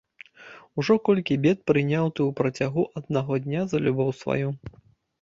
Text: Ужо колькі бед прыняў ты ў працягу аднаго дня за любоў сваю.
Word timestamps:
Ужо 0.83 0.93
колькі 1.09 1.37
бед 1.43 1.61
прыняў 1.73 2.05
ты 2.15 2.21
ў 2.29 2.31
працягу 2.41 2.89
аднаго 3.03 3.33
дня 3.47 3.61
за 3.71 3.77
любоў 3.87 4.09
сваю. 4.25 4.49